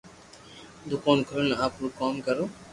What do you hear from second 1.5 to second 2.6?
آپرو ڪوم ڪرو